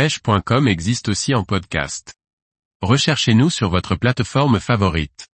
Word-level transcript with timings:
pêche.com 0.00 0.66
existe 0.66 1.10
aussi 1.10 1.34
en 1.34 1.44
podcast. 1.44 2.14
Recherchez-nous 2.80 3.50
sur 3.50 3.68
votre 3.68 3.96
plateforme 3.96 4.58
favorite. 4.58 5.28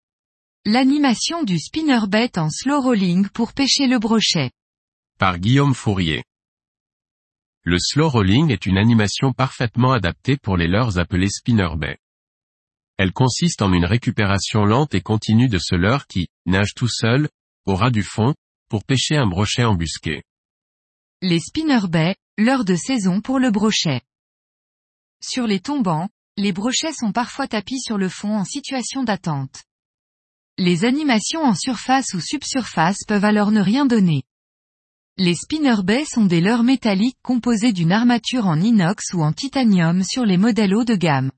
L'animation 0.64 1.44
du 1.44 1.60
spinnerbait 1.60 2.36
en 2.36 2.50
slow 2.50 2.80
rolling 2.80 3.28
pour 3.28 3.52
pêcher 3.52 3.86
le 3.86 4.00
brochet. 4.00 4.50
Par 5.20 5.38
Guillaume 5.38 5.72
Fourier. 5.72 6.24
Le 7.62 7.78
slow 7.78 8.08
rolling 8.08 8.50
est 8.50 8.66
une 8.66 8.76
animation 8.76 9.32
parfaitement 9.32 9.92
adaptée 9.92 10.36
pour 10.36 10.56
les 10.56 10.66
leurres 10.66 10.98
appelées 10.98 11.30
spinnerbait. 11.30 11.98
Elle 12.96 13.12
consiste 13.12 13.62
en 13.62 13.72
une 13.72 13.84
récupération 13.84 14.64
lente 14.64 14.96
et 14.96 15.00
continue 15.00 15.48
de 15.48 15.58
ce 15.58 15.76
leurre 15.76 16.08
qui, 16.08 16.26
nage 16.44 16.74
tout 16.74 16.88
seul, 16.88 17.28
au 17.66 17.76
ras 17.76 17.92
du 17.92 18.02
fond, 18.02 18.34
pour 18.68 18.82
pêcher 18.82 19.16
un 19.16 19.28
brochet 19.28 19.62
embusqué. 19.62 20.24
Les 21.22 21.38
spinnerbaits, 21.38 22.16
l'heure 22.36 22.64
de 22.64 22.74
saison 22.74 23.20
pour 23.20 23.38
le 23.38 23.52
brochet. 23.52 24.00
Sur 25.22 25.46
les 25.46 25.60
tombants, 25.60 26.08
les 26.36 26.52
brochets 26.52 26.92
sont 26.92 27.12
parfois 27.12 27.48
tapis 27.48 27.80
sur 27.80 27.98
le 27.98 28.08
fond 28.08 28.36
en 28.36 28.44
situation 28.44 29.02
d'attente. 29.04 29.64
Les 30.58 30.84
animations 30.84 31.42
en 31.42 31.54
surface 31.54 32.14
ou 32.14 32.20
subsurface 32.20 33.04
peuvent 33.06 33.24
alors 33.24 33.50
ne 33.50 33.60
rien 33.60 33.86
donner. 33.86 34.22
Les 35.18 35.34
spinnerbaits 35.34 36.06
sont 36.06 36.26
des 36.26 36.40
leurres 36.40 36.62
métalliques 36.62 37.18
composées 37.22 37.72
d'une 37.72 37.92
armature 37.92 38.46
en 38.46 38.60
inox 38.60 39.14
ou 39.14 39.22
en 39.22 39.32
titanium 39.32 40.02
sur 40.02 40.26
les 40.26 40.36
modèles 40.36 40.74
haut 40.74 40.84
de 40.84 40.94
gamme. 40.94 41.30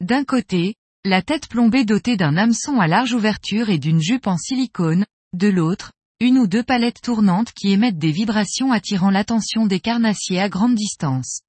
D'un 0.00 0.24
côté, 0.24 0.74
la 1.04 1.22
tête 1.22 1.48
plombée 1.48 1.84
dotée 1.84 2.16
d'un 2.16 2.36
hameçon 2.36 2.80
à 2.80 2.86
large 2.86 3.14
ouverture 3.14 3.70
et 3.70 3.78
d'une 3.78 4.00
jupe 4.00 4.26
en 4.26 4.36
silicone, 4.36 5.06
de 5.32 5.48
l'autre, 5.48 5.92
une 6.20 6.38
ou 6.38 6.46
deux 6.46 6.62
palettes 6.62 7.00
tournantes 7.00 7.52
qui 7.52 7.72
émettent 7.72 7.98
des 7.98 8.12
vibrations 8.12 8.72
attirant 8.72 9.10
l'attention 9.10 9.66
des 9.66 9.80
carnassiers 9.80 10.40
à 10.40 10.48
grande 10.48 10.74
distance. 10.74 11.40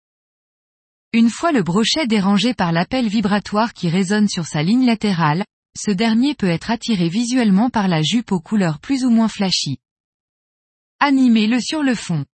Une 1.15 1.29
fois 1.29 1.51
le 1.51 1.61
brochet 1.61 2.07
dérangé 2.07 2.55
par 2.55 2.71
l'appel 2.71 3.07
vibratoire 3.07 3.73
qui 3.73 3.87
résonne 3.87 4.27
sur 4.27 4.47
sa 4.47 4.63
ligne 4.63 4.83
latérale, 4.83 5.45
ce 5.77 5.91
dernier 5.91 6.33
peut 6.33 6.49
être 6.49 6.71
attiré 6.71 7.07
visuellement 7.07 7.69
par 7.69 7.87
la 7.87 8.01
jupe 8.01 8.31
aux 8.31 8.39
couleurs 8.39 8.79
plus 8.79 9.05
ou 9.05 9.11
moins 9.11 9.27
flashy. 9.27 9.77
Animez-le 10.99 11.59
sur 11.59 11.83
le 11.83 11.93
fond. 11.93 12.25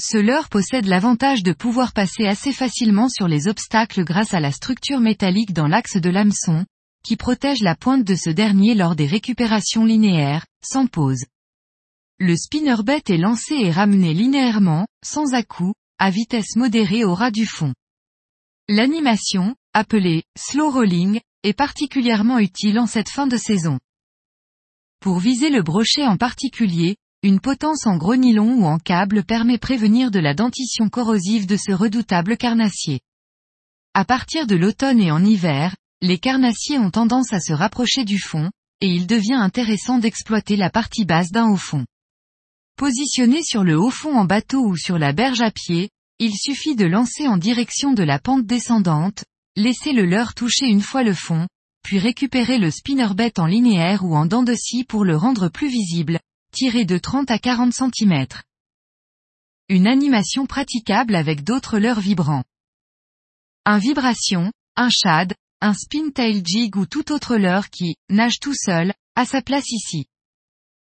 Ce 0.00 0.16
leurre 0.16 0.48
possède 0.48 0.86
l'avantage 0.86 1.44
de 1.44 1.52
pouvoir 1.52 1.92
passer 1.92 2.26
assez 2.26 2.52
facilement 2.52 3.08
sur 3.08 3.28
les 3.28 3.46
obstacles 3.46 4.02
grâce 4.02 4.34
à 4.34 4.40
la 4.40 4.50
structure 4.50 4.98
métallique 4.98 5.52
dans 5.52 5.68
l'axe 5.68 5.98
de 5.98 6.10
l'hameçon, 6.10 6.66
qui 7.04 7.16
protège 7.16 7.60
la 7.60 7.76
pointe 7.76 8.02
de 8.02 8.16
ce 8.16 8.30
dernier 8.30 8.74
lors 8.74 8.96
des 8.96 9.06
récupérations 9.06 9.84
linéaires, 9.84 10.46
sans 10.64 10.88
pause. 10.88 11.24
Le 12.18 12.34
spinnerbait 12.36 13.02
est 13.08 13.18
lancé 13.18 13.54
et 13.54 13.70
ramené 13.70 14.14
linéairement, 14.14 14.86
sans 15.04 15.34
à-coup, 15.34 15.74
à 16.02 16.10
vitesse 16.10 16.56
modérée 16.56 17.04
au 17.04 17.14
ras 17.14 17.30
du 17.30 17.46
fond. 17.46 17.72
L'animation, 18.68 19.54
appelée 19.72 20.24
slow 20.36 20.68
rolling, 20.68 21.20
est 21.44 21.52
particulièrement 21.52 22.40
utile 22.40 22.80
en 22.80 22.88
cette 22.88 23.08
fin 23.08 23.28
de 23.28 23.36
saison. 23.36 23.78
Pour 24.98 25.20
viser 25.20 25.48
le 25.48 25.62
brochet 25.62 26.04
en 26.04 26.16
particulier, 26.16 26.96
une 27.22 27.38
potence 27.38 27.86
en 27.86 27.98
gros 27.98 28.16
ou 28.16 28.64
en 28.64 28.78
câble 28.78 29.22
permet 29.22 29.58
prévenir 29.58 30.10
de 30.10 30.18
la 30.18 30.34
dentition 30.34 30.88
corrosive 30.88 31.46
de 31.46 31.56
ce 31.56 31.70
redoutable 31.70 32.36
carnassier. 32.36 32.98
À 33.94 34.04
partir 34.04 34.48
de 34.48 34.56
l'automne 34.56 35.00
et 35.00 35.12
en 35.12 35.24
hiver, 35.24 35.76
les 36.00 36.18
carnassiers 36.18 36.80
ont 36.80 36.90
tendance 36.90 37.32
à 37.32 37.38
se 37.38 37.52
rapprocher 37.52 38.04
du 38.04 38.18
fond, 38.18 38.50
et 38.80 38.88
il 38.88 39.06
devient 39.06 39.34
intéressant 39.34 39.98
d'exploiter 39.98 40.56
la 40.56 40.68
partie 40.68 41.04
basse 41.04 41.30
d'un 41.30 41.48
haut 41.48 41.56
fond. 41.56 41.84
Positionné 42.76 43.42
sur 43.42 43.64
le 43.64 43.78
haut 43.78 43.90
fond 43.90 44.16
en 44.16 44.24
bateau 44.24 44.64
ou 44.66 44.76
sur 44.76 44.98
la 44.98 45.12
berge 45.12 45.40
à 45.40 45.50
pied, 45.50 45.90
il 46.18 46.34
suffit 46.34 46.76
de 46.76 46.86
lancer 46.86 47.28
en 47.28 47.36
direction 47.36 47.92
de 47.92 48.02
la 48.02 48.18
pente 48.18 48.46
descendante, 48.46 49.24
laisser 49.56 49.92
le 49.92 50.04
leurre 50.04 50.34
toucher 50.34 50.66
une 50.66 50.80
fois 50.80 51.02
le 51.02 51.14
fond, 51.14 51.46
puis 51.82 51.98
récupérer 51.98 52.58
le 52.58 52.70
spinnerbait 52.70 53.38
en 53.38 53.46
linéaire 53.46 54.04
ou 54.04 54.14
en 54.14 54.26
dents 54.26 54.42
de 54.42 54.54
scie 54.54 54.84
pour 54.84 55.04
le 55.04 55.16
rendre 55.16 55.48
plus 55.48 55.68
visible, 55.68 56.20
tirer 56.52 56.84
de 56.84 56.98
30 56.98 57.30
à 57.30 57.38
40 57.38 57.72
cm. 57.72 58.26
Une 59.68 59.86
animation 59.86 60.46
praticable 60.46 61.14
avec 61.14 61.44
d'autres 61.44 61.78
leurres 61.78 62.00
vibrants. 62.00 62.44
Un 63.64 63.78
vibration, 63.78 64.52
un 64.76 64.90
shad, 64.90 65.34
un 65.60 65.74
spin-tail 65.74 66.42
jig 66.44 66.76
ou 66.76 66.86
tout 66.86 67.12
autre 67.12 67.36
leurre 67.36 67.70
qui, 67.70 67.94
nage 68.10 68.38
tout 68.40 68.54
seul, 68.54 68.92
a 69.14 69.24
sa 69.24 69.42
place 69.42 69.70
ici. 69.70 70.06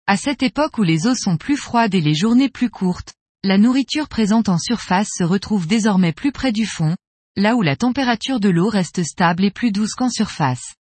À 0.10 0.18
cette 0.18 0.42
époque 0.42 0.80
où 0.80 0.82
les 0.82 1.06
eaux 1.06 1.14
sont 1.14 1.38
plus 1.38 1.56
froides 1.56 1.94
et 1.94 2.02
les 2.02 2.16
journées 2.16 2.50
plus 2.50 2.72
courtes, 2.72 3.14
la 3.44 3.60
nourriture 3.60 4.08
présente 4.08 4.50
en 4.50 4.58
surface 4.58 5.10
se 5.16 5.24
retrouve 5.24 5.68
désormais 5.68 6.14
plus 6.14 6.32
près 6.32 6.52
du 6.52 6.66
fond, 6.66 6.96
là 7.36 7.56
où 7.56 7.62
la 7.62 7.76
température 7.76 8.40
de 8.40 8.50
l'eau 8.50 8.70
reste 8.70 9.04
stable 9.04 9.44
et 9.44 9.52
plus 9.52 9.72
douce 9.72 9.94
qu'en 9.94 10.10
surface. 10.10 10.74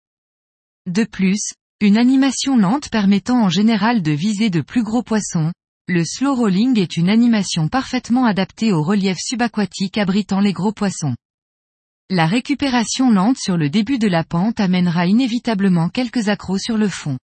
De 0.86 1.04
plus, 1.04 1.52
une 1.82 1.98
animation 1.98 2.56
lente 2.56 2.88
permettant 2.88 3.42
en 3.42 3.50
général 3.50 4.00
de 4.00 4.12
viser 4.12 4.48
de 4.48 4.62
plus 4.62 4.82
gros 4.82 5.02
poissons, 5.02 5.52
le 5.88 6.06
slow 6.06 6.34
rolling 6.34 6.78
est 6.78 6.96
une 6.96 7.10
animation 7.10 7.68
parfaitement 7.68 8.24
adaptée 8.24 8.72
au 8.72 8.82
relief 8.82 9.18
subaquatique 9.20 9.98
abritant 9.98 10.40
les 10.40 10.54
gros 10.54 10.72
poissons. 10.72 11.14
La 12.08 12.24
récupération 12.24 13.10
lente 13.10 13.36
sur 13.36 13.58
le 13.58 13.68
début 13.68 13.98
de 13.98 14.08
la 14.08 14.24
pente 14.24 14.58
amènera 14.58 15.04
inévitablement 15.04 15.90
quelques 15.90 16.30
accros 16.30 16.56
sur 16.56 16.78
le 16.78 16.88
fond. 16.88 17.18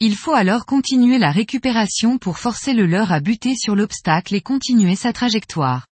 Il 0.00 0.16
faut 0.16 0.34
alors 0.34 0.66
continuer 0.66 1.18
la 1.18 1.30
récupération 1.30 2.18
pour 2.18 2.36
forcer 2.36 2.74
le 2.74 2.84
leurre 2.84 3.12
à 3.12 3.20
buter 3.20 3.54
sur 3.54 3.76
l'obstacle 3.76 4.34
et 4.34 4.40
continuer 4.40 4.96
sa 4.96 5.12
trajectoire. 5.12 5.86